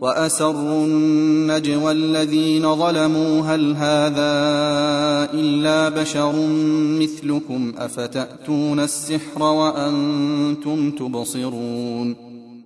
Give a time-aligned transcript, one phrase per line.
[0.00, 4.32] وأسروا النجوى الذين ظلموا هل هذا
[5.34, 6.32] إلا بشر
[7.00, 12.16] مثلكم؟ أفتأتون السحر وأنتم تبصرون؟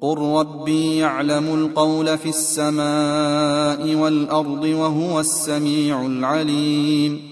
[0.01, 7.32] قل ربي يعلم القول في السماء والأرض وهو السميع العليم.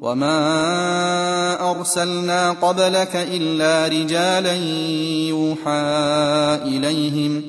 [0.00, 4.54] وما ارسلنا قبلك الا رجالا
[5.28, 5.80] يوحى
[6.64, 7.42] اليهم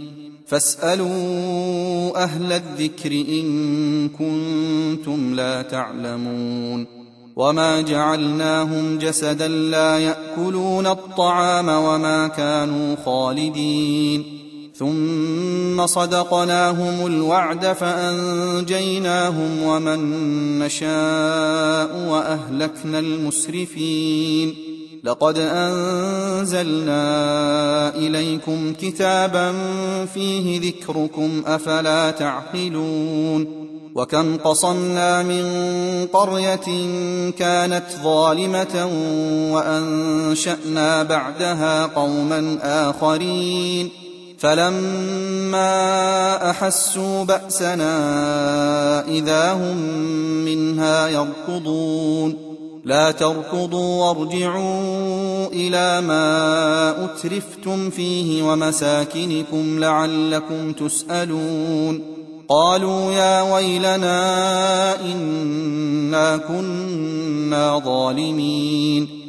[0.48, 6.86] فاسالوا أهل الذكر ان كنتم لا تعلمون
[7.36, 14.40] وما جعلناهم جسدا لا ياكلون الطعام وما كانوا خالدين
[14.80, 20.00] ثم صدقناهم الوعد فأنجيناهم ومن
[20.60, 24.56] نشاء وأهلكنا المسرفين.
[25.04, 26.96] لقد أنزلنا
[27.96, 29.54] إليكم كتابا
[30.14, 33.48] فيه ذكركم أفلا تعقلون.
[33.96, 35.46] وكم قصمنا من
[36.14, 36.88] قرية
[37.30, 38.90] كانت ظالمة
[39.54, 44.09] وأنشأنا بعدها قوما آخرين.
[44.40, 45.70] فلما
[46.50, 49.78] أحسوا بأسنا إذا هم
[50.46, 52.36] منها يركضون.
[52.86, 62.02] لا تركضوا وارجعوا إلى ما أترفتم فيه ومساكنكم لعلكم تسألون.
[62.50, 69.29] قالوا يا ويلنا إنا كنا ظالمين.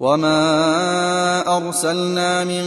[0.00, 2.64] وما ارسلنا من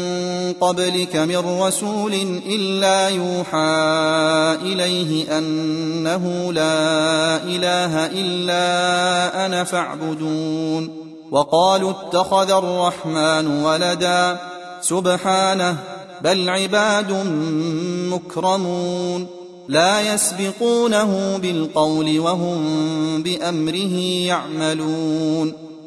[0.61, 2.13] قبلك من رسول
[2.45, 10.89] الا يوحى اليه انه لا اله الا أنا فاعبدون
[11.31, 14.37] وقالوا اتخذ الرحمن ولدا
[14.81, 15.77] سبحانه
[16.21, 17.11] بل عباد
[18.11, 19.27] مكرمون
[19.67, 23.97] لا يسبقونه بالقول وهم بامره
[24.27, 25.72] يعملون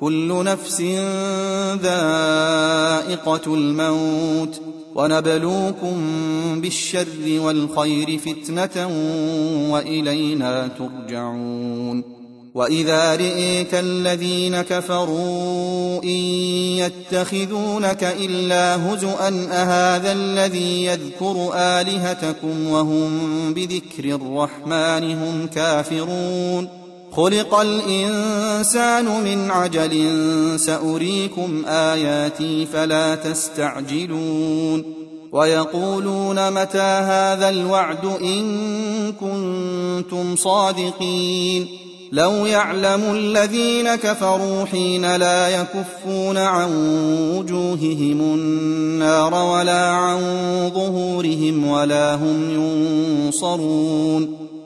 [0.00, 0.80] كل نفس
[1.82, 4.60] ذائقة الموت
[4.94, 5.96] ونبلوكم
[6.60, 8.88] بالشر والخير فتنة
[9.70, 12.14] وإلينا ترجعون.
[12.54, 16.08] وإذا رئيك الذين كفروا إن
[16.78, 23.10] يتخذونك إلا هزؤا أهذا الذي يذكر آلهتكم وهم
[23.54, 26.83] بذكر الرحمن هم كافرون؟
[27.16, 30.04] خلق الإنسان من عجل
[30.60, 34.84] سأريكم آياتي فلا تستعجلون
[35.32, 41.68] ويقولون متى هذا الوعد إن كنتم صادقين
[42.12, 46.70] لو يعلم الذين كفروا حين لا يكفون عن
[47.36, 50.20] وجوههم النار ولا عن
[50.74, 54.43] ظهورهم ولا هم ينصرون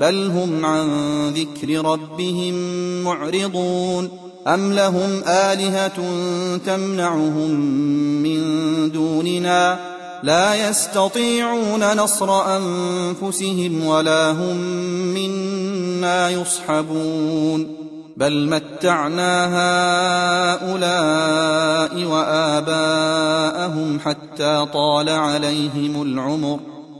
[0.00, 0.88] بل هم عن
[1.28, 2.54] ذكر ربهم
[3.04, 4.10] معرضون.
[4.46, 6.02] أم لهم آلهة
[6.66, 7.50] تمنعهم
[8.22, 8.42] من
[8.92, 9.92] دوننا؟
[10.22, 14.56] لا يستطيعون نصر أنفسهم ولا هم
[15.14, 17.76] منا يصحبون.
[18.16, 19.46] بل متعنا
[20.54, 26.60] هؤلاء وآباءهم حتى طال عليهم العمر.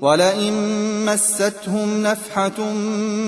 [0.00, 0.52] ولئن
[1.06, 2.72] مستهم نفحة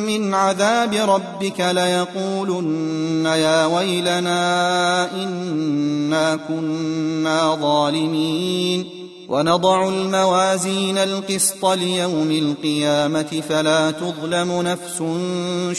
[0.06, 9.00] من عذاب ربك ليقولن يا ويلنا إنا كنا ظالمين.
[9.31, 15.02] ونضع الموازين القسط ليوم القيامة فلا تظلم نفس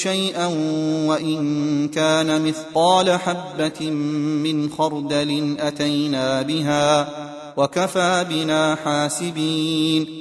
[0.01, 0.45] شيئا
[1.07, 7.09] وإن كان مثقال حبة من خردل أتينا بها
[7.57, 10.20] وكفى بنا حاسبين.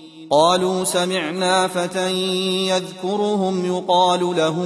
[0.31, 2.11] قالوا سمعنا فتى
[2.67, 4.57] يذكرهم يقال له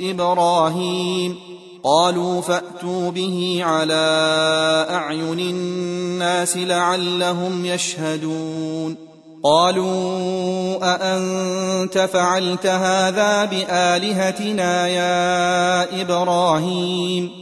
[0.00, 1.36] إبراهيم.
[1.84, 3.94] قالوا فأتوا به على
[4.90, 8.96] أعين الناس لعلهم يشهدون.
[9.44, 17.41] قالوا أأنت فعلت هذا بآلهتنا يا إبراهيم؟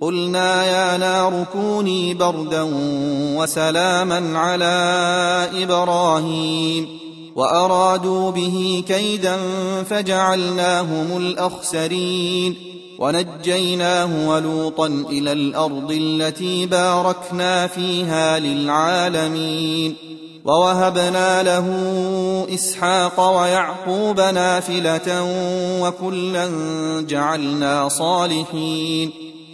[0.00, 2.66] قلنا يا نار كوني بردا
[3.36, 6.88] وسلاما على إبراهيم
[7.36, 9.36] وأرادوا به كيدا
[9.90, 12.56] فجعلناهم الأخسرين
[12.98, 19.96] ونجيناه ولوطا إلى الأرض التي باركنا فيها للعالمين
[20.44, 21.66] ووهبنا له
[22.54, 25.26] إسحاق ويعقوب نافلة
[25.82, 26.50] وكلا
[27.08, 29.29] جعلنا صالحين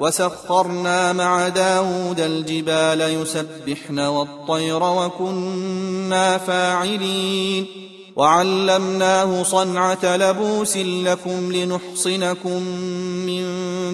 [0.00, 7.66] وسخرنا مع داود الجبال يسبحن والطير وكنا فاعلين.
[8.16, 12.62] وعلمناه صنعة لبوس لكم لنحصنكم
[13.26, 13.44] من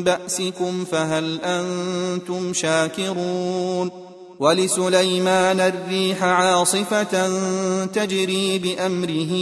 [0.05, 3.91] بأسكم فهل أنتم شاكرون.
[4.39, 7.29] ولسليمان الريح عاصفة
[7.85, 9.33] تجري بأمره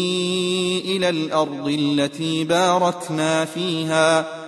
[0.85, 4.48] إلى الأرض التي باركنا فيها.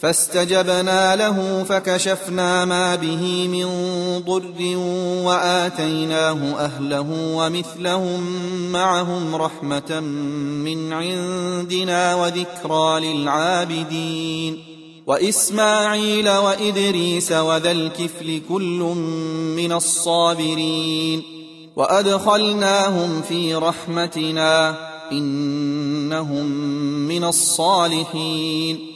[0.00, 3.68] فاستجبنا له فكشفنا ما به من
[4.26, 4.76] ضر
[5.24, 8.20] وآتيناه أهله ومثلهم
[8.72, 14.58] معهم رحمة من عندنا وذكرى للعابدين
[15.06, 18.78] وإسماعيل وإدريس وذا الكفل كل
[19.56, 21.22] من الصابرين
[21.76, 24.76] وأدخلناهم في رحمتنا
[25.12, 26.46] إنهم
[27.08, 28.95] من الصالحين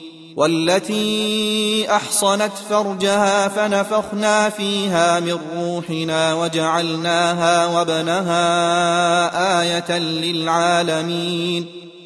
[0.35, 8.41] والتي أحصنت فرجها فنفخنا فيها من روحنا وجعلناها وابنها
[9.61, 11.65] آية للعالمين.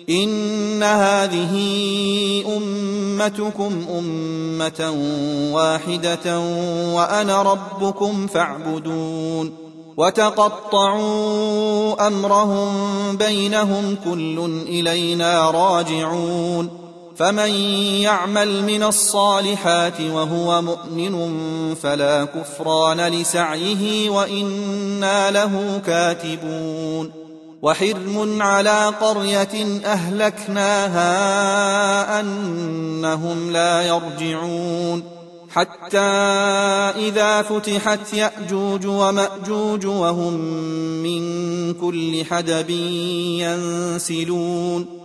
[0.09, 1.53] إن هذه
[2.57, 4.93] أمتكم أمة
[5.51, 6.39] واحدة
[6.93, 9.53] وأنا ربكم فاعبدون.
[9.97, 11.27] وتقطعوا
[12.07, 12.71] أمرهم
[13.17, 16.84] بينهم كل إلينا راجعون.
[17.15, 17.51] فمن
[18.01, 21.35] يعمل من الصالحات وهو مؤمن
[21.75, 27.11] فلا كفران لسعيه وإنا له كاتبون
[27.61, 31.09] وحرم على قرية أهلكناها
[32.19, 35.03] أنهم لا يرجعون
[35.49, 35.99] حتى
[37.07, 40.33] إذا فتحت يأجوج ومأجوج وهم
[41.03, 42.69] من كل حدب
[43.39, 45.04] ينسلون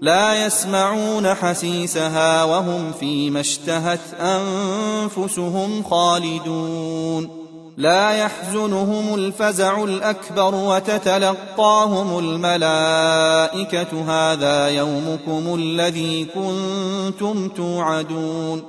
[0.00, 7.30] لا يسمعون حسيسها وهم فيما اشتهت أنفسهم خالدون.
[7.76, 14.04] لا يحزنهم الفزع الأكبر وتتلقاهم الملائكة.
[14.08, 18.62] هذا يومكم الذي كنتم توعدون.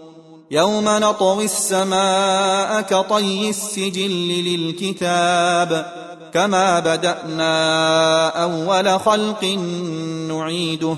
[0.51, 4.11] يوم نطوي السماء كطي السجل
[4.45, 5.85] للكتاب.
[6.33, 9.43] كما بدأنا أول خلق
[10.27, 10.97] نعيده.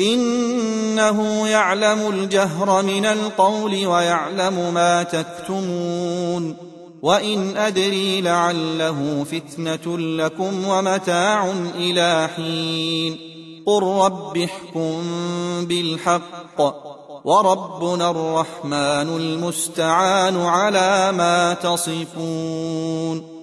[0.00, 6.56] إنه يعلم الجهر من القول ويعلم ما تكتمون
[7.02, 13.18] وإن أدري لعله فتنة لكم ومتاع إلى حين
[13.66, 15.02] قل رب احكم
[15.60, 16.60] بالحق
[17.24, 23.41] وربنا الرحمن المستعان على ما تصفون